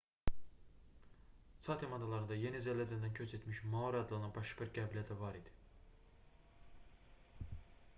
çatem 1.61 1.93
adalarında 1.93 2.35
yeni 2.35 2.61
zelandiyadan 2.61 3.13
köç 3.13 3.33
etmiş 3.33 3.63
maori 3.73 3.97
adlanan 4.05 4.35
başqa 4.39 4.63
bir 4.67 4.71
qəbilə 4.81 5.03
də 5.13 5.19
var 5.21 5.37
idi 5.43 5.53